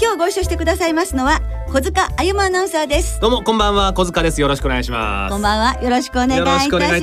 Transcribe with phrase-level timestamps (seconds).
[0.00, 3.20] 今日ご一緒してくださいますのは小塚あゆまアナウンサーです。
[3.20, 3.92] どうもこんばんは。
[3.92, 4.40] 小塚です。
[4.40, 5.30] よろしくお願いします。
[5.30, 5.82] こんばんは。
[5.82, 6.44] よろしくお願いい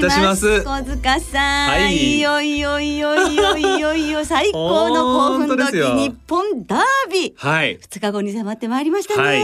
[0.01, 0.63] たします。
[0.63, 1.95] 小塚さん、はい。
[1.95, 7.33] いよいよいよいよいよいよ 最高の興奮時日本ダービー。
[7.37, 7.77] はい。
[7.77, 9.41] 2日後に迫ってまいりましたね、はい。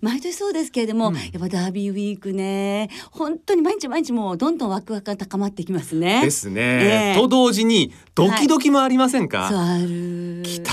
[0.00, 1.16] 毎年そうですけれども、うん。
[1.16, 2.88] やっぱダービーウィークね。
[3.10, 6.22] 本当に毎日毎日もうどんどんワクワクが高まってきますね。
[6.22, 7.20] ですね、ええ。
[7.20, 10.42] と同時にドキドキもありませんか、そうある。
[10.44, 10.70] 来た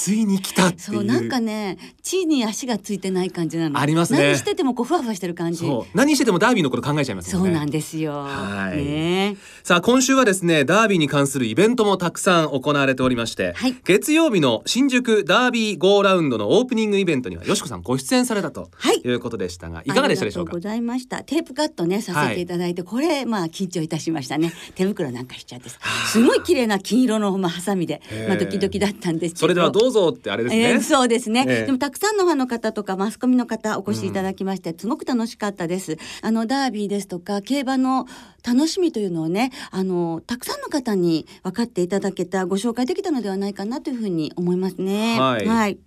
[0.00, 0.80] ついに来たっていう。
[0.80, 3.78] そうなんかね地に足がついてない感じなの。
[3.78, 4.20] ありますね。
[4.28, 5.58] 何しててもこうふわふわしてる感じ。
[5.58, 7.44] そう何しててもダービーのこと考えちゃいますよね。
[7.44, 8.12] そうなんですよ。
[8.12, 8.82] はい。
[8.82, 9.36] ね。
[9.62, 13.74] さあ今週はですねダービーに関するイベントもたくさん行われておりまして、はい。
[13.84, 19.00] 月曜日の新宿ダービーゴーラウンドのオープニングイベントにはよしこさんご出演されたとはい。
[19.04, 20.52] いうことでしたが、いかがでしたでしょうか？
[20.52, 21.22] ありがとうございました。
[21.24, 24.52] テープカットねさせていただいて、これまあ緊張いたしましたね。
[24.74, 25.78] 手袋なんかしちゃってさ
[26.10, 29.40] すごい綺麗な金色のまあハサミでまあドキドキだったんですけど。
[29.40, 31.66] それではどうぞってあれですね、えーそうですね、ええ。
[31.66, 35.98] でもたくさんのファンの方とかマスコミの方お越しいただきまして、すごく楽しかったです。
[36.22, 38.06] あのダービーですとか競馬の
[38.46, 45.18] 楽しみというのをねあのたくさんの方に分かっていただけたご紹介できたのではないかなというふうに思いますね。
[45.18, 45.78] はい。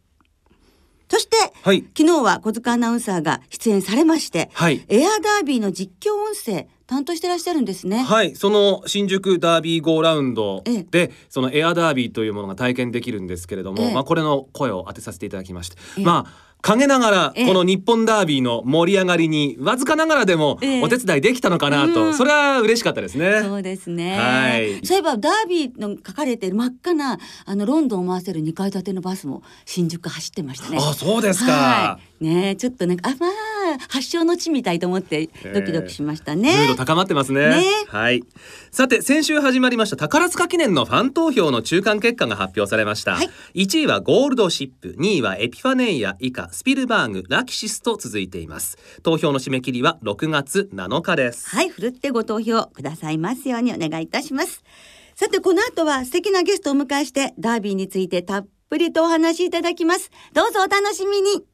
[1.09, 1.85] そしてはい。
[1.95, 4.83] 昨日は小塚アナウンサーが出演されまして、はい。
[4.87, 8.03] エアダービーの実況音声担当してらっしゃるんですね。
[8.03, 23.41] はい、その新宿ダービーゴーラウンドええで、そのエアダービーというものが体験できるんですけれども、ええまあこれの声を当てさせていただきまして、ええまあ陰ながらええこの日本ダービーの盛り上がりにわずかながらでもええお手伝いできたのかなと、うんそれは嬉しかったですね。
[23.41, 24.17] そうですね。
[24.17, 30.77] はいそういえばダービーの書かれている真っ赤なあのロンドンを回せる2階建てのバスも新宿走ってましたね。
[30.79, 31.51] あ、そうですか。
[31.51, 32.23] はい。
[32.23, 36.55] ねちょっとなんかあまあ発祥の地みたいと思ってドキドキしましたね。
[36.55, 38.23] ムード高まってますねねはい。
[38.71, 43.15] さて先週始まりました宝塚記念のファン投票の中間結果が発表されました。
[43.15, 48.77] はい1位はゴールドシップ、2位はエピファネイア以下スピルバーグ、ラキシスと続いています。
[49.03, 51.49] 投票の締め切りは6月7日です。
[51.49, 54.63] はい、ふるってご投票くださいますようにお願いいたします。
[55.15, 60.09] さて、この後は素敵なゲストをお迎えして、ダービーについてたっぷりとお話しいただきます。
[60.33, 61.52] どうぞお楽しみに。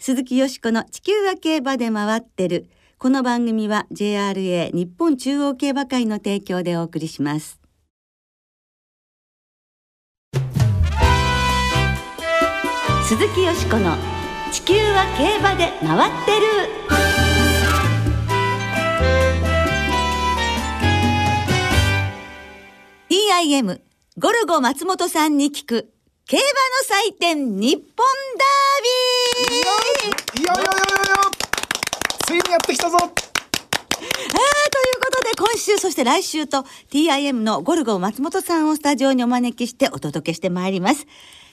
[0.00, 2.70] 鈴木よしこの地球は競馬で回ってる。
[2.98, 7.60] この番組は JRA 日本中央競馬会の提供でお送りします。
[13.08, 13.96] 鈴木よしこの
[14.52, 16.46] 地球は競馬で回ってる。
[23.10, 23.80] TIM
[24.16, 25.92] ゴルゴ松本さんに聞く
[26.30, 26.52] 競馬の
[27.06, 28.06] 祭典日本
[28.36, 31.16] ダービーいやいやいやいや
[32.26, 33.16] ついにやってきたぞあーという
[35.00, 41.06] ことで今週そして来週と TIM のゴルゴ松本さんをスタジオにお招きしてお届けしてまいります。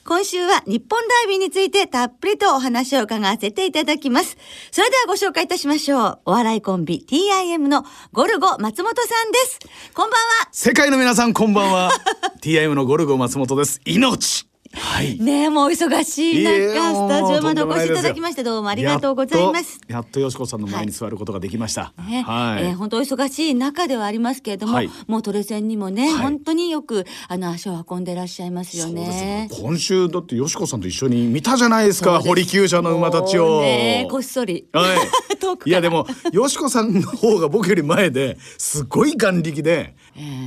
[0.03, 4.37] 今週は日本ダービーについてたっぷりとお話を伺わせていただきます。
[4.71, 6.19] それではご紹介いたしましょう。
[6.25, 9.59] お笑いコンビ TIM のゴルゴ松本さんです。
[9.93, 10.49] こんばんは。
[10.51, 11.91] 世界の皆さんこんばんは
[12.43, 15.17] TIM のゴルゴ松本です命はい。
[15.19, 19.79] ねえ、もうお忙しい中、いえスタジオまでお越しいただきまして、どうもありがとうございます。
[19.87, 24.89] やっとよしこさんの前に座ることができました、ねはい、えー本当お忙しい中ではありますけれども、はい。
[25.07, 26.23] もうトレセンにもね、はい。
[26.23, 29.47] 本当によくあの足を運んでいらっしゃいますよね。
[29.51, 34.67] 今週だってよしこさんと一緒に見たじゃないですか堀厩舎の馬たちを、ねこっそり。
[34.73, 34.97] はい。
[35.65, 39.95] いやでもよしこさんの方が僕より前ですごい眼力で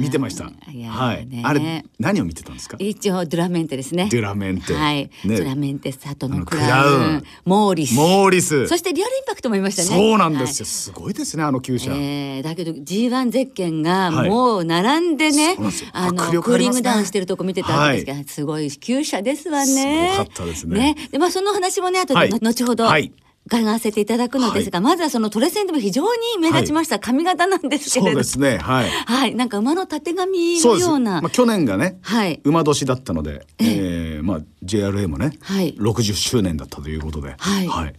[0.00, 1.26] 見てました、いやーはい。
[1.26, 1.42] ね。
[1.44, 2.76] あれ何を見てたんですか？
[2.80, 4.08] 一応ドゥラメンテですね。
[4.18, 4.96] デュラメンテはい。
[5.04, 7.94] ねドゥラメンテサトあののクラウンモーリス。
[7.94, 9.88] モーリスそしてリアルインパクトもいましたね。
[9.88, 20.12] そうなんですよ、はいすごいですねあの厩舎、えー、だけど G1 ゼッケンがはいもう並んでね、そうなんですよあの迫力クーリングダウンしてるとこ見てたわけですけど、すごい厩舎ですわね。
[20.14, 22.84] すごかったですねでまあその話もね後で、はい後ほど。
[22.84, 23.12] はい
[23.48, 28.58] 伺わせていただくのですが、まずはそのトレセンでも非常に目立ちました髪型なんですけれど、そうですね。
[28.58, 28.90] はい。
[28.90, 32.40] はい、なんか馬のたてがみのような、まあ、去年がね、はい。
[32.44, 35.74] 馬年だったので、えーまあ、JRA もね、はい。
[35.78, 37.94] 60周年だったということで、はい。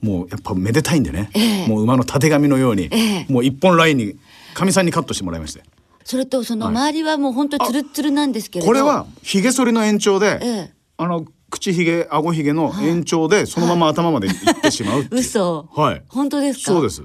[0.00, 1.66] もうやっぱめでたいんでね、ええ。
[1.66, 3.32] もう馬のたてがみのように、ええ。
[3.32, 4.16] もう一本ラインに
[4.54, 5.62] かみさんにカットしてもらいまして。
[6.04, 10.72] それとその周りはもう本当にツルッツルなんですけれど、これはひげ剃りの延長で、ええ。
[10.96, 15.68] あの口ひげ顎ひげの延長でそのまま頭まで行ってしまう 嘘。
[15.74, 16.02] はい。
[16.08, 16.72] 本当ですか？
[16.72, 17.02] そうです。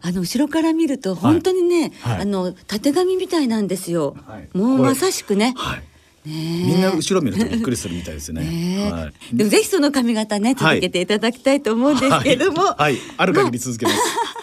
[0.00, 2.20] あの後ろから見ると本当にね、はい。
[2.20, 4.48] あの縦紙みたいなんですよ、はい。
[4.56, 5.54] もうまさしくね。
[5.56, 5.82] はい。
[6.28, 6.34] ね
[6.66, 8.90] みんな後ろ見るとびっくりするみたいですね。
[8.92, 9.36] はい。
[9.36, 10.76] でもぜひその髪型ねはい。
[10.76, 12.96] 続けていただきたいと思うんですけれども、はい、はい。
[13.16, 13.98] ある限り続けます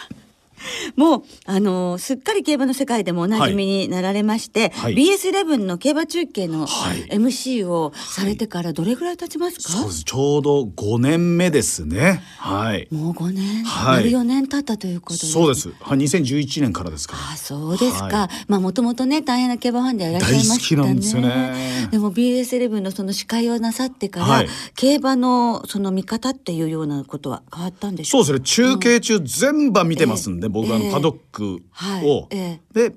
[0.96, 4.94] もうあのすっかり競馬の世界でもおなじみになられまして、はい。
[4.94, 7.08] BS11 の競馬中継のはい。
[7.08, 10.04] MC をされてからどれぐらい経ちますか、そうです。
[10.04, 12.22] ちょうど5年目ですね。
[12.38, 12.88] はい。
[12.90, 14.04] もう5年、はい。
[14.04, 15.26] 丸4年経ったということで。
[15.26, 15.68] そうです。
[15.80, 17.32] はい2011年からですから。
[17.32, 20.82] あそうですか、はまあもともとね大変な競馬ファンでいらっしゃいましたね。
[20.82, 21.88] 大好きなんでね。
[21.90, 24.48] でも BS11 のその司会をなさってから、はい。
[24.74, 28.66] 競馬のその見方っていうようなことは変わったんでしょそううですね。
[28.68, 30.86] 中継中全場見てますんで、僕はあええ。
[30.86, 32.60] のパドックはいを、え。
[32.72, 32.94] で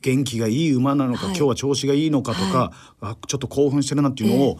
[0.00, 1.36] 元気がいい馬なのか、はい。
[1.36, 4.58] 今日は調子がいいのかとか、あちょっと興奮してるなっていうのを、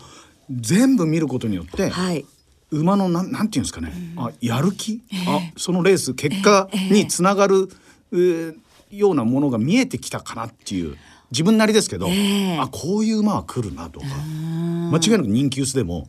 [0.51, 2.25] 全部見ることによって、はい。
[2.71, 7.69] 馬のなんなんていうんですかね、あやる気、あそのレース結果につながる、
[8.13, 8.57] えー
[8.91, 10.97] ようなものが見えてきたかなっていう
[11.31, 12.59] 自分なりですけど、ええ。
[12.59, 16.09] あこういう馬は来るなとか間違いなく人気薄でも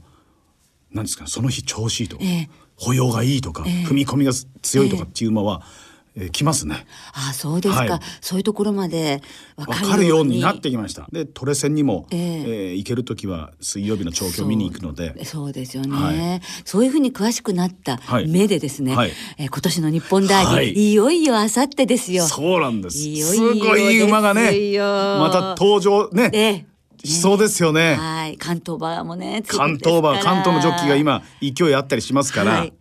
[0.92, 2.50] なんですかその日調子いいとか、ええ。
[2.78, 4.32] 歩様がいいとか、踏み込みが
[4.64, 5.91] 強いとかっていう馬は、えー
[6.32, 6.86] 来ますね。
[7.14, 8.00] あそうですか、はい。
[8.20, 9.22] そういうところまで
[9.56, 11.08] 分わかるかるようになってきました。
[11.12, 12.20] でトレセンにも、ええ。
[12.20, 15.24] えー行ける時は水曜日の調教見に行くので。
[15.24, 16.42] そうですよね、はい。
[16.66, 18.28] そういうふうに詳しくなったはい。
[18.28, 19.12] 目でですね、はい。
[19.38, 20.74] えー今年の日本ダービー、はい。
[20.74, 22.26] い、よいよあさってですよ。
[22.26, 22.98] そうなんです。
[22.98, 23.56] いよいすよ。
[23.56, 26.66] ごいいい馬がねよまた登場ねえ
[27.04, 27.08] え。
[27.08, 27.96] しそうですよね。
[27.96, 28.38] はい。
[28.38, 32.52] 関東馬もね関東馬関東のジョッキーが今勢いあったりしますから。
[32.52, 32.74] はい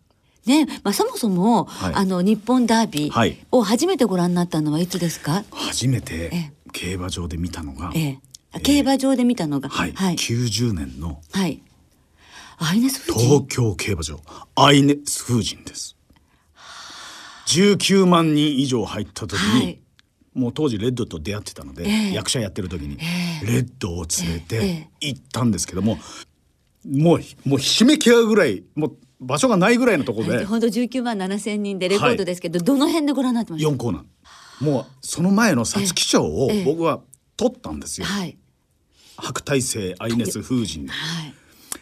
[0.46, 1.94] ねまあ、そもそも、はい。
[1.94, 3.32] あの日本ダービはい。
[3.34, 8.18] ーを初めてご覧になったのはいつですか、初めてえ競馬場で見たのが、ええ。
[8.52, 11.62] あ競馬場で見たのが、はい、はい、90年のはい。
[12.58, 14.20] アイネス・東京競馬場。
[14.54, 15.96] アイネス風神です。
[17.46, 19.80] 19万人以上入った時に、はい。
[20.34, 22.12] もう当時レッドと出会ってたので、ええ。
[22.12, 22.98] 役者やってる時に、
[23.42, 24.88] えレッドを連れえてえ。
[25.00, 25.98] 行ったんですけども、
[26.86, 36.64] もうもうひしめき合うぐらいもう場所がないぐらいのところで本当19万7千人でレコードですけど、どの辺でご覧になってました？4コーナーもうその前の皐月賞をええ。
[36.64, 37.00] 僕は
[37.36, 38.06] 取ったんですよ。
[38.06, 38.36] はい。
[39.16, 40.92] 白大星アイネス風神で。
[40.92, 41.34] はい。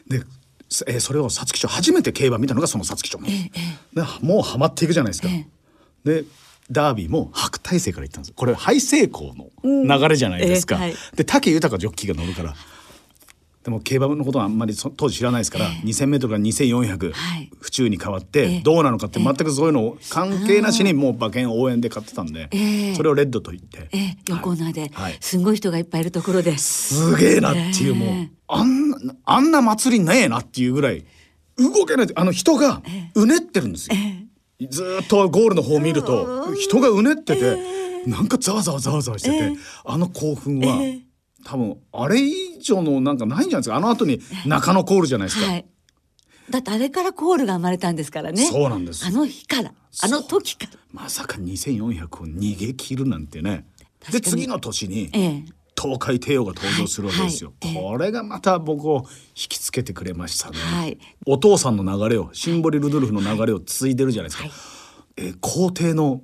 [0.08, 0.24] で、
[0.68, 3.50] そえーそれを皐月賞初めて競馬見たのがその皐月賞なんです、え
[3.94, 5.46] えでもうハマっていくじゃないですか、え
[6.04, 6.24] で
[6.70, 8.32] ダービーも白大星から行ったんです。
[8.32, 10.82] これハイ成功の流れじゃないですか、うん。
[10.82, 11.16] ええはい。
[11.16, 12.54] で武豊ジョッキーが乗るから
[13.68, 17.50] でも競馬のことはあんまりそ当時知らないですから、2,000m から2,400、はい。
[17.60, 22.94] 府中に変わっえてえどうなのかって全くそういうのを関係なしにもう馬券応援で買ってたんで、ええ。
[22.94, 24.16] それをレッドと言って、ええ。
[24.24, 25.18] 4コーナーで、はい。
[25.20, 26.56] すごい人がいっぱいいるところで。
[26.56, 28.30] すげえなっていう、もうええ。
[28.46, 31.04] あんなあんな祭りねえなっていうぐらい
[31.58, 32.06] 動けない。
[32.14, 32.80] あの人が
[33.14, 33.96] うねってるんですよ、
[34.70, 37.58] ずーっとゴールの方を見ると人がうねってて、
[38.06, 39.52] なんかざわざわざわざわしてて、
[39.84, 40.80] あの興奮は、
[41.44, 43.76] 多分あれ以上のなんかないんじゃないですか？
[43.76, 45.66] あの後に中野コールじゃないですか、はい。
[46.50, 48.44] だってあれからコールが生まれたんですからね。
[48.46, 49.06] そうなんです。
[49.06, 50.72] あの日からあの時から。
[50.92, 53.66] まさか2400を逃げ切るなんてね。
[54.10, 55.44] で次の年にええ。
[55.80, 57.74] 東海帝王が登場するわけですよ、はい。
[57.74, 57.84] はい。
[57.84, 60.98] これがまた僕を引きつけてくれましたね、はい。
[61.24, 64.52] お父さんの流れをシンボリ・ルドルフの流れを継いでるじゃないですか、はい。
[65.18, 66.20] えー皇帝の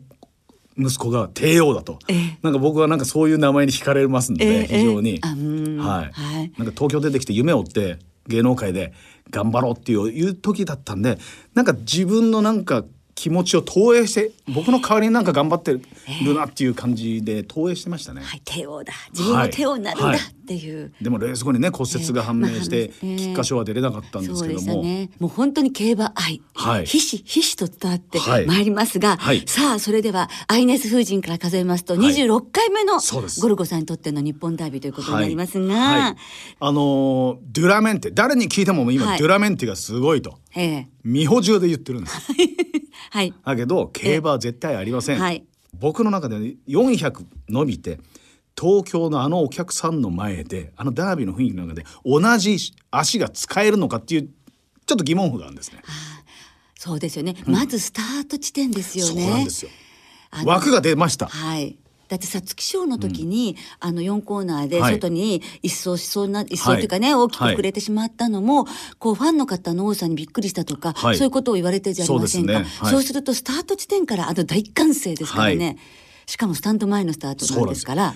[0.77, 2.39] 息子が帝王だと、ええ。
[2.43, 6.53] なんか僕はなんかそういう名前に惹かれますんで、ええ非常に、はい、はい。
[6.59, 8.93] なんか東京出てきて夢を追って芸能界で
[9.31, 11.19] 頑張ろうっていういう時だったんで
[11.55, 12.85] なんか自分のなんか
[13.25, 15.81] 気持ちを投影して僕の代わりになんか頑張ってる
[16.35, 18.21] なっていう感じで投影してましたね。
[18.21, 18.93] はい帝王だ。
[19.13, 20.19] 自分も帝王になるんだはい。
[20.19, 23.17] っていう、でもレース後にね骨折が判明して、ええ。
[23.17, 25.09] 菊花賞は出れなかったんですけども、ね。
[25.19, 26.85] もう本当に競馬愛、はい。
[26.85, 28.47] ひしひしと伝わってはい。
[28.47, 29.43] まいりますが、はい。
[29.47, 32.03] さあそれではアイネス風神から数えますとはい。
[32.03, 32.99] 26回目の
[33.41, 36.17] ゴルゴさんにとっての日本ダービーということになりますが、はい。
[36.61, 39.19] あのーデュラメンテ誰に聞いても今、はい。
[39.19, 40.39] デュラメンテがすごいと。
[40.55, 40.89] ええ。
[41.05, 42.33] 美穂中で言ってるんです
[43.11, 45.45] はいだけど競馬は絶対ありません、はい
[45.79, 46.37] 僕の中で
[46.69, 47.99] 400伸びて
[48.57, 52.57] 東京のあのお客さんの前であのダービーの雰囲気の中で同じ
[52.91, 54.29] 足が使えるのかっていう
[54.87, 55.81] ちょっと疑問符があるんですね。
[56.79, 59.31] そうですよね、まずスタート地点ですよそうね。
[59.31, 59.71] なんですよ
[60.45, 61.27] 枠が出ました。
[61.27, 61.79] はい。
[62.15, 64.95] だって皐月賞の時に、あの4コーナーではい。
[64.95, 67.57] 外に一掃しそうな、一掃っていうかね、大きくはい。
[67.57, 68.67] 膨れてしまったのも、
[68.99, 71.17] こうファンの方の多さにびっくりしたとか、はい。
[71.17, 72.53] そういうことを言われてるじゃありませんか。
[72.53, 75.67] そううそでするとスタート地点からあの大歓声ですからね。
[75.67, 75.77] はい。
[76.27, 78.15] しかもスタンド前のスタートなんですから。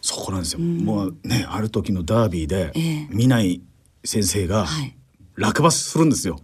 [0.00, 3.06] そこなんですよ、もうねある時のダービーで、ええ。
[3.10, 3.62] 見ない
[4.04, 4.94] 先生が、はい。
[5.36, 6.40] 落馬するんですよ。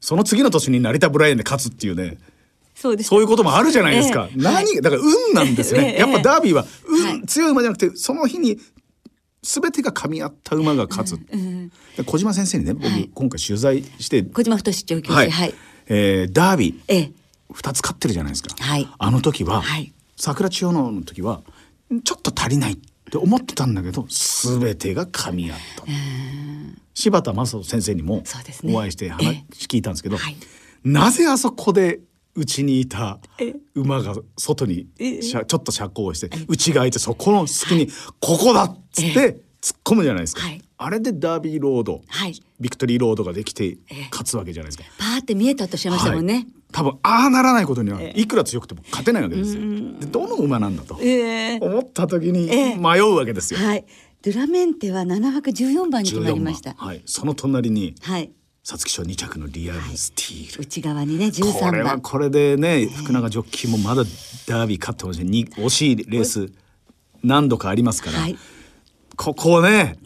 [0.00, 2.18] その次の年に成田ブライアンで勝つっていうね
[2.82, 3.08] そうです。
[3.10, 4.42] そういうこともあるじゃないですか、ええ。
[4.42, 7.22] 何だから運なんですね、ええやっぱダービーは運、はい。
[7.26, 8.58] 強い馬じゃなくてその日に
[9.42, 11.18] 全てが噛み合った馬が勝つ、
[11.96, 13.08] で小島先生にね僕、はい。
[13.14, 15.54] 今回取材して小島太調教師はい、はい。
[15.86, 17.12] えーダービーええ。
[17.52, 18.88] 2つ勝ってるじゃないですか、はい。
[18.98, 19.92] あの時は、はい。
[20.16, 21.42] 桜千代の時は
[22.02, 22.76] ちょっと足りないっ
[23.12, 25.84] て思ってたんだけど全てが噛み合った、
[26.94, 28.24] 柴田正人先生にも
[28.64, 29.44] お会いして話え。
[29.52, 30.36] 聞いたんですけど、はい。
[30.84, 32.00] なぜあそこで
[32.34, 33.54] うちにいたえ。
[33.74, 35.20] 馬が外にえ。
[35.22, 37.88] しゃちょっと車高して内が開いてそこの隙に
[38.20, 40.62] 「ここだ!」っつって突っ込むじゃないですか、はい。
[40.78, 42.34] あれでダービーロード、はい。
[42.60, 44.84] ビクトリーロードができてえ勝つわけじゃないですか。
[44.98, 46.46] パーって見えたとしましたもんね、はい。
[46.72, 49.62] 多分ああならないことにはいくら強くても勝てないわけですよ。
[50.00, 51.58] でどの馬なんだとええ。
[51.60, 52.76] 思った時にええ。
[52.76, 53.60] 迷うわけですよ。
[53.60, 53.84] はい。
[54.22, 56.70] ドゥラメンテは7枠14番に決まりました。
[56.70, 56.86] 14番。
[56.88, 58.30] はい、その隣にはい
[58.64, 60.62] 皐月賞2着のリアルスティール。
[60.62, 64.04] 内側にねこ13れは番これでね福永ジョッキーもまだ
[64.46, 66.52] ダービー勝ってほしいに惜しいレース
[67.24, 68.38] 何度かありますから、はい。
[69.16, 69.98] ここをね、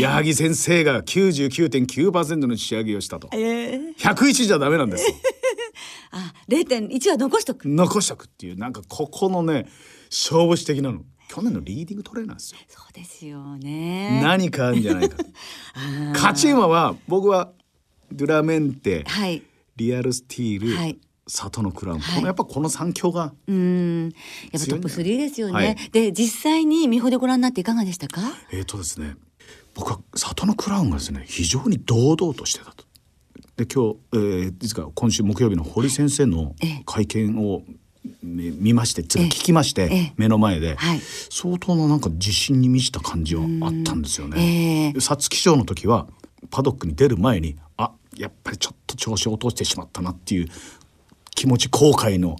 [0.00, 3.28] 矢作先生が99.9%の仕上げをしたと。
[3.32, 3.80] ええ。
[3.98, 5.14] 101じゃダメなんですよ。
[6.10, 7.68] あ0.1は残しとく。
[7.68, 9.66] 残しとくっていうなんかここのね
[10.10, 11.02] 勝負師的なの。
[11.28, 12.58] 去年のリーディングトレーナーですよ。
[12.68, 14.22] そうですよね。
[14.22, 15.16] 何かあるんじゃないか。
[16.14, 17.52] 勝ち馬は僕は
[18.12, 19.42] ドゥラメンテ、はい。
[19.76, 20.98] リアルスティール、はい。
[21.26, 22.14] 里のクラウン、はい。
[22.16, 24.04] このやっぱこの三強がうん。
[24.04, 24.12] やっ
[24.52, 25.76] ぱトップ3ですよね、はい。
[25.92, 28.22] で実際に美穂でご覧になっていかがでしたか？
[28.50, 29.16] えーとですね
[29.74, 32.84] 僕は里のクラウンがですね非常に堂々としてたと。
[33.56, 36.82] で今日、えー、実は今週木曜日の堀先生のええ。
[36.86, 37.62] 会見を
[38.22, 40.12] み見まして聞きまして、ええ。
[40.16, 41.00] 目の前で、はい。
[41.30, 44.92] 相当ななんか自信に満ちた感じはあったんですよえね。
[44.96, 46.06] え皐月賞の時は
[46.50, 50.48] パドックに出る前にあやっぱりちょっと調子を落としてしまったなっていう
[51.34, 52.36] 気持ち後悔の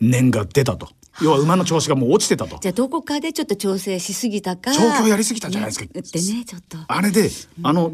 [0.00, 0.88] 念が出たと。
[1.22, 2.58] 要は馬の調子がもう落ちてたと。
[2.60, 4.72] じゃあどこかでちょっと調整しすぎたか。
[4.72, 5.84] 調教やりすぎたんじゃないですか。
[5.84, 6.78] ねねちょっと。
[6.86, 7.28] あれで、
[7.62, 7.92] あの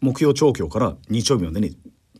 [0.00, 1.76] 木曜調教から日曜日までに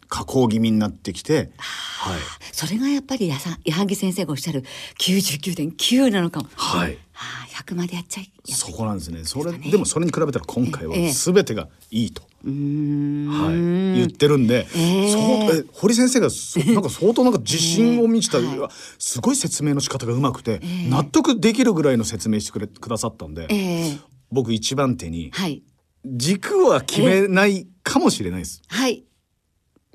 [0.08, 2.20] 下降気味になってきて、はい、
[2.52, 4.64] それがやっぱりやさ矢作先生がおっしゃる
[4.98, 6.48] 99.9なのかも。
[6.56, 9.24] はい、ああ100までやっちゃいそこなんですね。
[9.24, 11.12] それでもそれに比べたら今回はええ。
[11.12, 23.98] すべてがいいと、うーんはい、言ってるんで、ええそうえ堀先生がそなんか相当なんか自信を満ちた、 ええはいすごい説明の仕方がうまくて、納得できるぐらいの説明してくれくださったんで、ええ
[24.30, 25.62] 僕一番手にはい。
[26.04, 28.62] 軸は決めないかもしれないです。
[28.68, 29.04] はい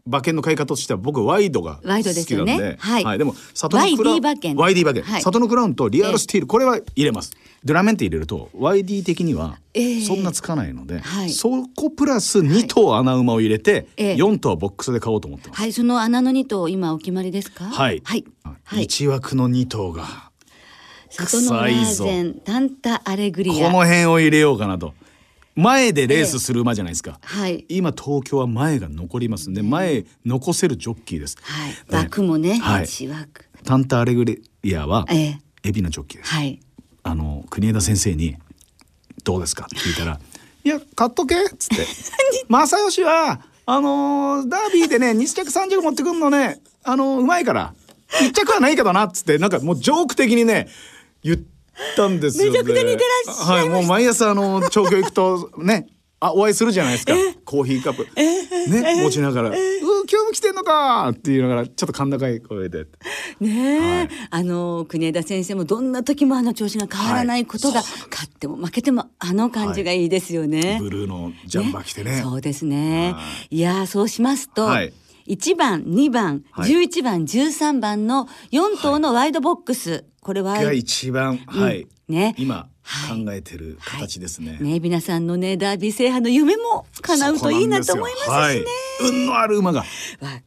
[0.07, 2.77] 馬券の買い方としては僕ワイドが好きなんでワイドですよね。
[2.79, 3.17] はい。
[3.17, 4.55] でも里のクラウン YD 馬券。
[4.55, 5.21] YD 馬券、はい。
[5.21, 7.33] 里のクラウンとリアルスティール、これは入れます。
[7.63, 10.01] ドゥラメンテ入れると YD 的にはええ。
[10.01, 11.31] そんなつかないので、はい。
[11.31, 14.13] そこプラス2頭穴馬を入れて、ええ。
[14.13, 15.73] 4頭はボックスで買おうと思ってます、はい。
[15.73, 17.65] その穴の2頭今お決まりですか？
[17.65, 18.01] はい。
[18.03, 18.25] はい。
[18.63, 18.83] はい。
[18.83, 20.05] 1枠の2頭が
[21.09, 23.71] 里のラーゼンタンタアレグリア。
[23.71, 24.93] この辺を入れようかなと
[25.55, 27.65] 前でレースする馬じゃないですか、はい。
[27.69, 31.69] 今東京は前が残りますんで前残せるジョッキーです、はい。
[31.69, 32.83] ね枠もねはい。
[32.83, 33.45] 1枠。
[33.63, 34.43] タンタアレグリ
[34.75, 35.39] アはええ。
[35.63, 36.33] エビのジョッキーです。
[36.33, 36.59] はい。
[37.03, 38.35] あの国枝先生に
[39.23, 40.19] 「どうですか?」って聞いたら
[40.63, 40.67] 「い。
[40.67, 41.85] や買っとけ」っつって
[42.49, 47.73] 「正義はあのーダービーでね2着3着持ってくんのねあのーうまいから。
[48.21, 49.37] 1着はないけどな」っつって。
[49.37, 50.67] なんかもうジョーク的にね
[51.23, 51.37] 言っ
[51.95, 55.87] たんですよ、ね、めちゃくちゃ似てらっしゃいはいもう毎朝あの調教行くとね
[56.19, 57.13] あお会いするじゃないですか。
[57.43, 58.07] コーヒーカップ。
[58.71, 59.55] ね持ちながら「うー
[60.09, 62.85] 今日も来てんのか!」って言いながらちょっと甲高い声で。
[63.41, 64.09] ねえ、はい。
[64.31, 70.77] あの国枝先生もどんな時もあの調子が変わらないことが、はい勝っても負けてもあの感じがいいですよね。
[70.81, 73.11] ブルーのジャンバー着てねそうですね。
[73.13, 74.93] はいやーそうしますと、はい
[75.27, 76.71] 1番2番、はい。
[76.71, 82.35] 11番13番の4頭のワイドボックス、これはが一番、はい、ね。
[82.37, 83.25] 今はい。
[83.25, 84.59] 考えてる形ですね。
[84.61, 88.35] ね皆さんのねダービー制覇の夢も叶うといいなと思いますしね。
[88.35, 88.63] はい、
[89.09, 89.85] 運のある馬がわ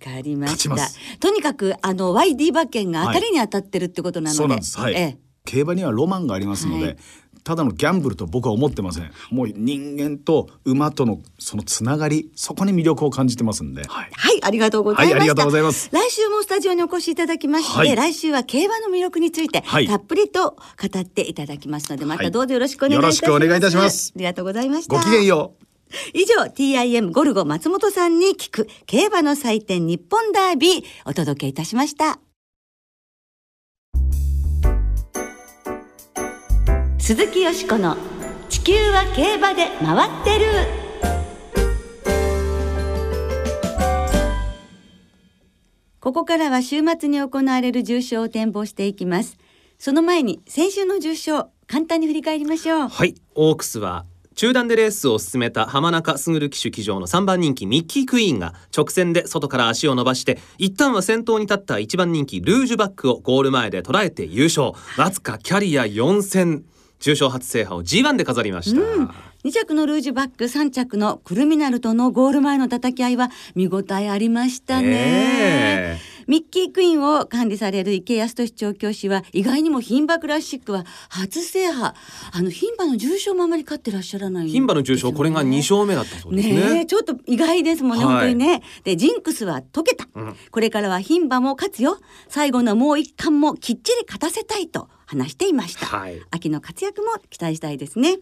[0.03, 0.77] かりました。
[1.19, 4.79] とにかくあの YD 馬券が当たりに当たってるってことなので、そうなんです。
[4.79, 5.19] はい、ええ。
[5.45, 6.97] 競馬にはロマンがありますので、はい
[7.49, 9.11] ただのギャンブルと僕は思ってません。
[9.31, 13.85] もう人間と馬とのそのつながり、そこに魅力を感じてますんで。
[13.89, 14.11] はい。
[14.13, 15.15] はい、ありがとうございました。
[15.15, 23.25] はいありがとうございます来週もスタジオにお越しいただきまして、はい来週は競馬の魅力について、はいたっぷりと語っていただきますので、まはいたどうぞよろしくお願いいたします。
[23.25, 24.95] よろしくお願いいたしますありがとうございました。
[24.95, 25.65] ごきげんよう。
[26.13, 32.19] 以上、TIM ゴルゴ松本さんに聞く競馬の祭典日本ダービーお届けいたしました。
[37.09, 37.97] 鈴木よしこの
[38.51, 40.45] 地球は競馬で回ってる。
[46.01, 49.39] ここからは週末に行われる重賞を展望していきます。
[49.79, 52.89] その前に先週の重賞簡単に振り返りましょう。
[52.89, 53.15] はい。
[53.35, 64.73] オークスは中段でレースを進めた浜中卓騎手騎乗の3番人気ミッキークイーンが直線で外から足を伸ばして一旦は先頭に立った1番人気ルージュバックをゴール前で捉えて優勝。
[64.99, 66.67] わずかキャリア4戦
[67.01, 69.11] 重賞初制覇を G1 で飾りました、うん。
[69.45, 75.99] 2着のルージュバック3着のクルミナルとのゴール前の叩き合いは見応えありましたね、え。
[76.21, 81.95] ー、ミッキークイーンを管理される池康俊調教師は意外にも牝馬クラシックは初制覇。
[82.33, 86.75] あの牝馬の重賞もあまり勝ってらっしゃらない、ね、牝馬の重賞これが2勝目だったそうですね。
[86.75, 88.63] ねちょっと意外ですもんね、はい、本当にね。
[88.83, 91.99] でジンクスは解けた、うん、これからは牝馬も勝つよ。
[92.29, 98.19] 最後のもう一冠もきっちり勝たせたいと話していました、はい、秋の活躍も期待したいですね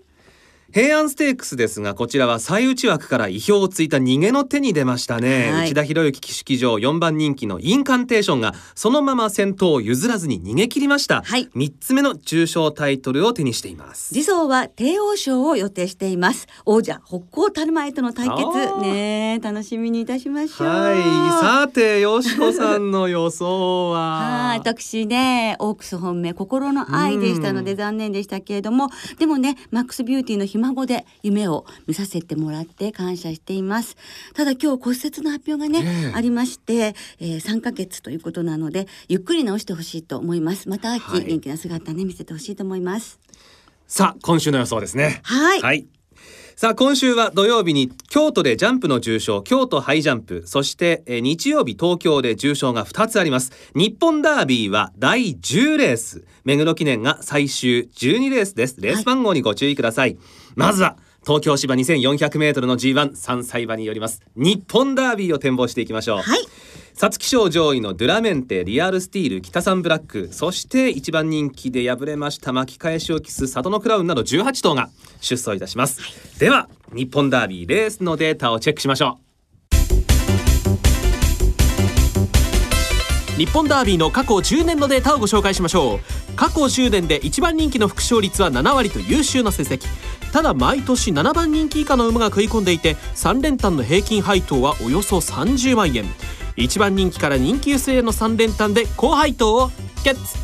[0.73, 14.08] 平安ステークスですがこちらは最内枠から意表をついた逃げの手に出ましたね、はい、内田博之騎手騎乗4番人気のインカンテーションがそのまま先頭を譲らずに逃げ切りました、はい、3つ目の重賞タイトルを手にしています。
[14.08, 16.46] 次走は帝王賞を予定しています。
[16.64, 18.80] 王者北高樽前との対決。
[18.82, 20.66] ね楽しみにいたしましょう。
[20.66, 21.40] はい。
[21.40, 24.50] さてよしこさんの予想は？
[24.50, 28.88] はい私ねオークス本命心の愛でしたので残念でしたけれども。
[29.18, 33.97] でもねマックスビューティーのひ孫で夢を見させてもらって感謝しています。
[34.35, 40.69] ただ今日骨折の発表がね、ありまして、えー、3ヶ月ということなのでゆっくり治してほしいと思います。
[40.69, 43.21] また秋、はい、元気な姿ね見せてほしいと思います。
[43.87, 45.21] さあ今週の予想ですね。
[45.23, 45.96] はい、はい
[46.59, 50.43] さあ今週は土曜日に京都でジャンプの重賞京都ハイジャンプ。
[50.47, 53.53] そしてえ日曜日東京で重賞が2つあります。
[53.75, 56.25] 日本ダービーは第10レース。
[56.45, 58.81] 目黒記念が最終12レースです。
[58.81, 60.19] レース番号にご注意ください、はい、
[60.55, 60.97] まずは
[61.27, 64.23] 東京芝 2400m の G13 歳馬によります。
[64.35, 66.17] 日本ダービーを展望していきましょう。
[66.21, 66.39] はい
[66.97, 70.31] 皐月賞上位のドゥラメンテリアルスティール北三ブラック。
[70.33, 74.88] そして一番人気で敗れました巻き返しを期す里のクラウンなど18頭が
[75.20, 76.01] 出走いたします、
[76.38, 79.77] では日本ダービーレースのデータをチェックしましょう。
[83.37, 86.35] 日本ダービーの過去10年のデータをご紹介しましょう。
[86.35, 89.83] 過去10年で一番人気の副勝率は7割と優秀な成績。
[90.33, 96.07] ただ毎年7番人気以下の馬が食い込んでいて3連単の平均配当はおよそ30万円。
[96.57, 99.71] 1番人気から人気薄への3連単で高配当を
[100.05, 100.38] ゲッツ。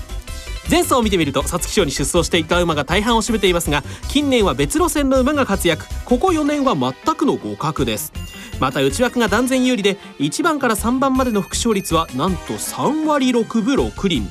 [0.70, 5.86] 前走を見てみると皐月賞に出走していた馬が大半を占めていますが近年は別路線の馬が活躍。
[6.04, 8.12] ここ4年は全くの互角です。
[8.60, 14.22] また内枠が断然有利で1番から3番までの副勝率はなんと3割6分6厘。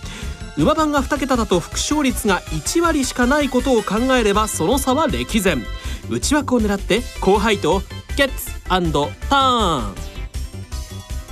[0.58, 5.64] 馬番が2桁だと副勝率が1割しかないことを考えればその差は歴然。
[6.10, 7.82] 内枠を狙って高配当
[8.16, 10.11] ゲッツターン。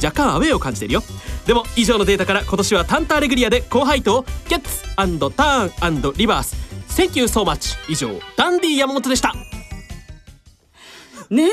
[0.04, 1.04] 若干アウェーを感じてるよ。
[1.46, 4.84] でも以上のデータから今年はタンターレグリアで高配当ゲッツ
[5.32, 6.56] ターンリバース
[6.90, 9.34] Thank you so much 以上ダンディ山本でした。
[11.30, 11.50] ね。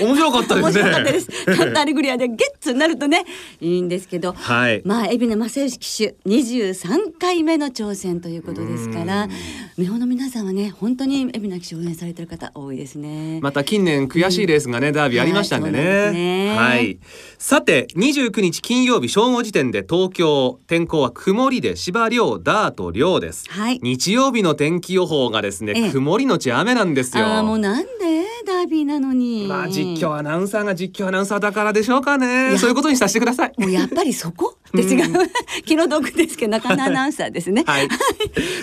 [0.00, 0.72] 面白かったですね。
[0.72, 1.28] 面白かったです。
[1.46, 3.24] カンターレグリアでゲッツになるとね
[3.60, 9.28] いいんですけど、はい、まあ海老名正義騎手23回目の挑戦ということですから
[9.76, 13.40] 日本の皆さんはね本当に海老名騎手応援されてる方多いですね。
[13.40, 16.06] また近年悔しいレースがね、うん、ダービーありましたんでね。
[16.06, 16.56] はい、ね。
[16.56, 16.98] はい、
[17.38, 27.26] さて29日金曜日正午時点で東京天候は曇りで芝涼ダート涼です、はい、日曜日の天気予報がですね、ええ、曇りのち雨なんですよ。
[27.26, 29.46] あもうなんでダービーなのに。
[29.46, 32.56] まあ実況アナウンサーが実況アナウンサーだからでしょうかね。
[32.58, 33.52] そういうことにさせてください。
[33.58, 35.30] もうやっぱりそこって違う、
[35.64, 37.88] 気の毒ですけど中野アナウンサーですね、 はい、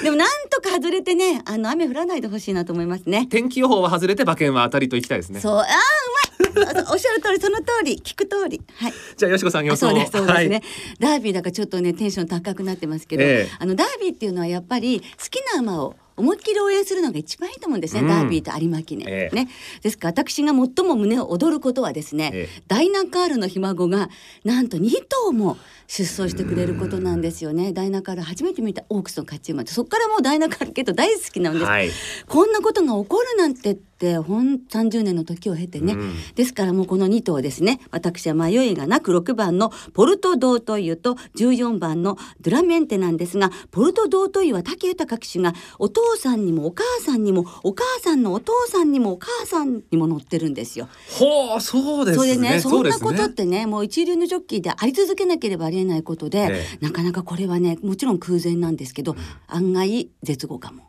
[0.04, 3.28] でもなんとか外れてねあの雨降らないでほしいなと思いますね。
[3.30, 5.40] 天気予報は外れて馬券は当たりといきたいですね。
[5.40, 5.56] そう。
[5.58, 6.86] ああうまい。
[6.92, 8.02] おっしゃる通りその通り。
[8.04, 8.62] 聞く通り。
[8.76, 8.94] はい。
[9.18, 9.90] じゃあよしこさん予想。
[9.90, 10.64] そうですそうですね、はい、
[11.00, 19.50] ダービーだからちょっとねテンション高くなってますけど、えー、あのダービーっていうのはやっぱり好きな馬を思いっきり応援するのが一番いいと思うんですね、うん、ダービーと有馬記念、ええ、ね。
[19.82, 24.10] ですから私が最も胸を躍ることはですね、え、ダイナカールのひ孫が
[24.44, 27.72] なんと2頭も出走してくれることなんですよね。
[27.72, 31.90] ダイナカール初めて見たオークスの勝ち馬そこからもうダイナカールけど大好きなんです、はい、
[32.28, 50.88] こんなことが起こるなんてってほん30年の時を経てね、うん、ですからもうこの2頭ですね私は迷いがなく6番のポルト・ドートイユと14番のドゥラメンテなんですがポルト・ドートイユは武豊騎手がお父さんにもお母さんにもお母さんのお父さんにもお母さんにも乗ってるんですよ。
[51.18, 52.26] ほうそうですね。
[52.26, 60.84] それねそんなことってね、ね、もう一流のジョッキーであり続けなければありえないことで、ええ、なかなかこれはねもちろん空前なんですけど、うん、案外絶後かも。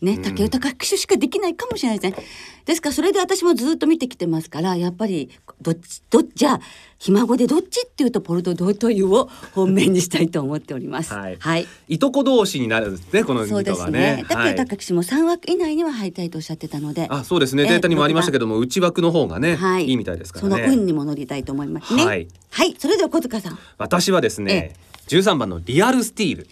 [0.00, 2.26] ね、竹豊騎手しかできないかもしれないですね。
[2.66, 5.30] ですからそれで私もずっと見てきてますからやっぱり
[5.60, 6.60] どっちどっちじゃあ
[6.98, 11.14] ひ孫でどっちっていうとポルトドートユを本命にしたいと思っております。
[11.14, 11.66] はいはい。
[11.88, 14.24] いとこ同士になるんですねこのそう2ですね頭はね。。
[14.28, 20.54] 竹はい豊騎手も3枠以内には入りたいとおっしゃってたので、あそうですねえデータにもありましたけども内枠の方がね、はいい、いみたいですからね。
[20.54, 22.04] その運にも乗りたいと思いますね。
[22.04, 23.58] はいはい、それでは小塚さん。
[23.78, 24.74] 私はですね
[25.08, 26.48] 13番のリアルスティール。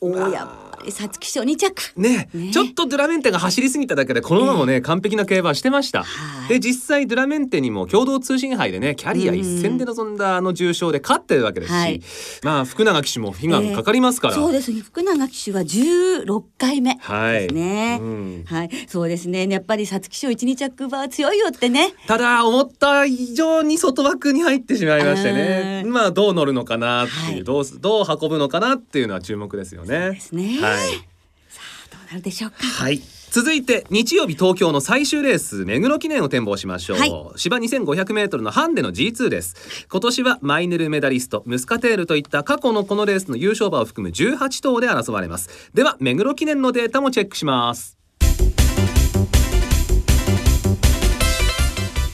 [0.00, 1.92] おーや皐月賞2着。
[1.96, 2.50] ねね。
[2.52, 6.48] ちょっとドゥラメンテが走りすぎただけでこの馬もね、完璧な競馬をしてました、はい。
[6.48, 12.00] で実際ドゥラメンテにも共同通信杯でねキャリア一戦で臨んだあの重賞で勝ってるわけですし、はい。
[12.42, 14.72] まあ福永騎手も悲願かかりますから、そうです。
[14.72, 14.80] ね。
[14.80, 17.98] 福永騎手は16回目はいですね。
[18.00, 18.44] うん。
[18.46, 19.48] はい、そうですね。
[19.48, 21.92] やっぱり皐月賞1、2着馬は強いよってね。
[22.06, 25.82] ただ思った以上に外枠に入ってしまいましてね。
[25.84, 25.92] うん。
[25.92, 27.44] まあどう乗るのかなっていう、はい。
[27.44, 30.10] どうすどう運ぶのかなっていうのは注目ですよね。
[30.10, 30.60] ですね。
[30.60, 32.58] はいどうなるでしょうか？
[32.58, 33.00] はい。
[33.30, 37.12] 続いて日曜日東京の最終レース目黒記念を展望しましょう、はい。
[37.36, 39.86] 芝 2500m のハンデの G2 です。
[39.90, 45.70] 今年はマイネルメダリストムスカテールといった過去のこのレースの優勝馬を含む18頭で争われます。
[45.74, 47.98] では目黒記念のデータもチェックします。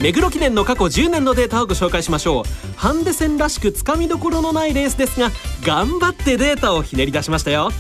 [0.01, 2.45] 目黒記念の過去10年のデータをご紹介しましょう。
[2.77, 5.31] ハンデ戦らしくつかみどころのないレースですが
[5.64, 7.71] 頑張ってデータをひねり出しましたよ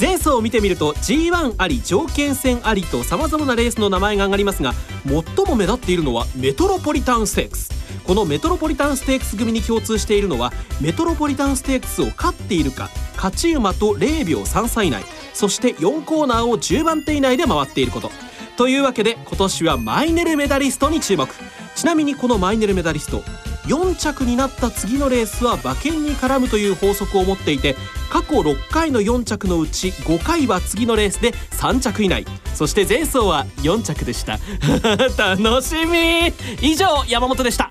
[0.00, 4.72] 前走を見てみると G1 あり条件戦ありと様々なレースの名前が上がりますが
[5.06, 7.70] 最も目立っているのはメトロポリタンステークス。
[8.06, 18.10] このメトロポリタンステークス組に共通しているのはメトロポリタンステークスを勝っているか勝ち馬と0秒3差以内そして4コーナーを10番手以内で回っていること。
[18.56, 21.28] というわけで今年はマイネルメダリストに注目。
[21.74, 23.22] ちなみにこのマイネルメダリスト
[23.66, 27.76] 4着になった次のレースは馬券に絡むという法則を持っていて
[28.10, 32.24] 過去6回の4着のうち5回は次のレースで3着以内。
[32.54, 34.38] そして前走は4着でした。
[35.16, 36.32] 楽しみ！
[36.60, 37.70] 以上山本でした。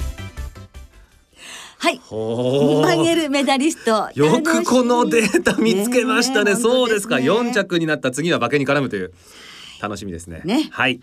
[1.78, 1.99] はい。
[2.04, 4.10] ほーマイネルメダリスト。
[4.13, 6.54] よくこのデータ見つけましたね。
[6.54, 9.13] ねえそうですか本当ですね4着になった次は馬券に絡むという。
[9.82, 10.41] 楽しみですね。
[10.43, 10.67] ね。
[10.71, 10.99] はい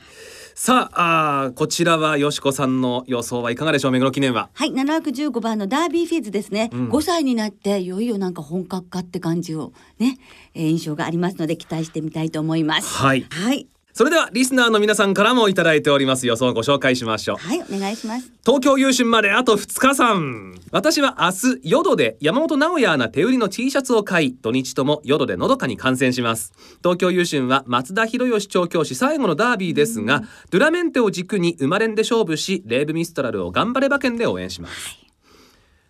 [0.58, 3.90] さああーこちらはよしこさんの予想はいかがでしょう？
[3.90, 4.48] 目黒記念は。
[4.54, 6.88] はい、7枠15番のダービーフィーズですね、ん。
[6.88, 10.16] 5歳になっていよいよなんか本格化って感じをね、
[10.54, 12.88] えー印象がありますので期待してみたいと思います。
[12.88, 13.26] はい。
[13.28, 17.36] はい、それではリスナーの皆さんからもいただいております予想をご紹介しましょう。
[17.38, 18.30] はい、お願いします。
[18.44, 26.52] 東京優春まであと2日間私は明日淀で山本直哉アナ手売りの T シャツを買い土日とも淀でのどかに観戦します。
[26.82, 35.05] 東京優春は松田博義調教師最後のダービーですがドゥラメンテを軸に生まれんで勝負しレーブミストラルを頑張れ馬券で応援します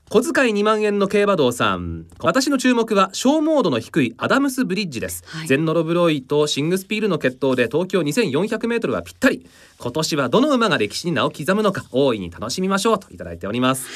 [0.08, 2.06] 小遣い2万円の競馬道さん。
[2.20, 5.48] 私の注目は小モードの低いアダムスブリッジです、はい。
[5.48, 9.44] ゼンノロブロイとシングスピールの決闘で東京 2400m はぴったり。
[9.78, 13.88] 今年はどの馬が歴史に名を刻むのか大いに楽しみましょうといただいております、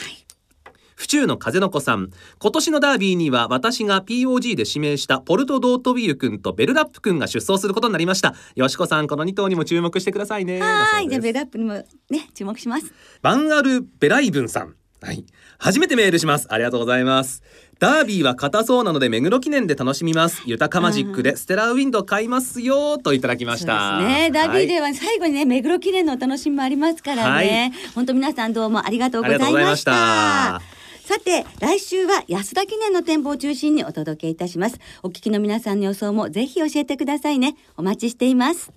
[0.97, 2.11] 府中の風の子さん。
[2.41, 8.35] 今年のダービーには私が POG で指名したポルトドートビール君とベルラップ君が出走することになりました。
[8.57, 10.61] よしこさんこの2頭にも注目してくださいね。
[10.61, 11.75] はい、じゃベルアップにも
[12.11, 12.93] ね注目します。
[13.23, 14.75] バンアル・ベライブンさん。
[15.03, 15.25] はい。
[15.59, 16.47] 初めてメールします。
[16.51, 17.43] ありがとうございます。
[17.79, 20.43] ダービーは硬そうなので目黒記念で楽しみます。
[20.47, 23.99] 豊かマジックでステラウィンド買いますよといただきました。
[23.99, 24.31] そうですね。
[24.31, 27.73] ダービーはいでは最後にね、目黒記念のお楽しみもありますからね。
[27.95, 29.51] 本当皆さんどうもありがとうございました。
[29.53, 38.71] ありがとうございましたさて来週は安田記念の展望を中心にお届けいたしますお聞きの皆さんの予想もぜひ教えてくださいねお待ちしています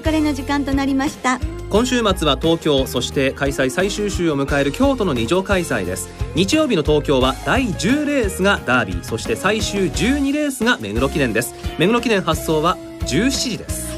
[0.00, 1.38] 別れの時間となりました。
[1.68, 6.08] 今週末は東京そして開催最終週を迎える京都の二条開催です。
[6.34, 11.54] 日曜日の東京は第10レースがダービーそして最終12レースが目黒記念です。
[11.78, 13.89] 目黒記念発送は17時です。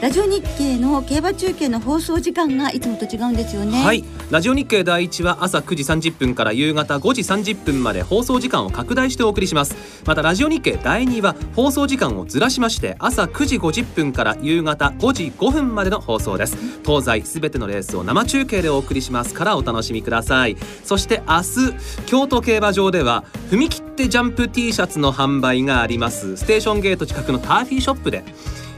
[0.00, 3.84] ラジオ日経の競馬中継の放送時間がいつもと違うんですよね。
[3.84, 4.02] はい。
[4.30, 9.76] ラジオ日経第一は朝9時30分から夕方5時30分まで放送時間を拡大してお送りします。
[10.06, 16.56] またラジオ日経第二は放送時間をずらしまして朝9時50分から夕方5時5分までの放送です。
[16.82, 20.56] 東西すべてのレースを生中継でお送りしますからお楽しみください。
[20.82, 26.38] そして明日京都競馬場では踏み切ってジャンプ T シャツの販売があります。
[26.38, 28.24] ステーションゲート近くのターフィーショップで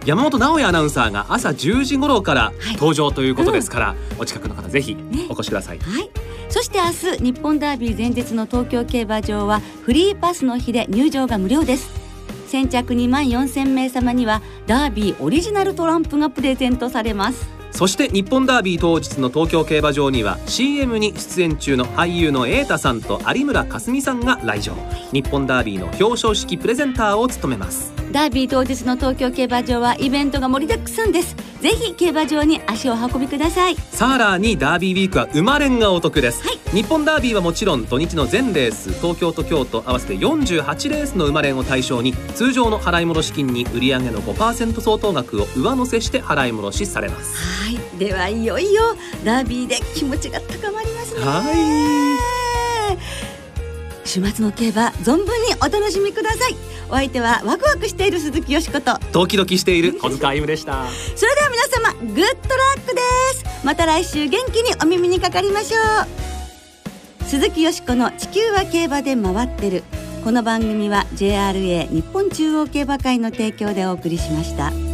[0.05, 4.97] 山本直哉アナウンサーが朝10時頃から登場ということですから、お近くの方ぜひ
[5.29, 6.11] お越しください、はい。
[6.49, 12.03] そして明日日本ダービー前日の東京競馬場はフリーパスの日で入場が無料です。
[12.49, 24.75] 先着2万4000名様にはダービーオリジナルトランプがプレゼントされますそして日本ダービー当日の東京競馬場には CM に出演中の俳優の瑛太さんと有村架純さんが来場。
[25.13, 27.93] 日本ダービーの表彰式プレゼンターを務めます。
[28.13, 31.35] ダービー当日の東京競馬場はイベントが盛りだくさんです。
[31.63, 33.77] ぜひ競馬場に足を運びください。
[33.91, 36.59] さらにダービーウィークは生まれんがお得です、はい。
[36.73, 47.62] 日本ダービーはもちろん土日の全レース東京と京都合わせて48レースの生まれんを対象に通常の払い戻し金に売上の5%相当額を上乗せして払い戻しされます。
[47.62, 47.62] はい
[48.05, 51.21] ではいよいよダービーで気持ちが高まりますね。
[51.21, 52.97] は
[54.05, 56.57] 週末の競馬存分にお楽しみください。
[56.91, 58.99] お相手はワクワクしている鈴木よしこと。
[59.13, 60.85] ドキドキしている小塚歩夢でした。
[61.15, 62.27] それでは皆様グッドラ
[62.77, 63.01] ックで
[63.35, 63.45] す。
[63.65, 65.79] また来週元気にお耳にかかりましょ
[67.23, 67.25] う。
[67.25, 69.85] 鈴木よしこの地球は競馬で回ってる。
[70.25, 74.92] この番組は JRA 日本中央競馬会の提供でお送りしました。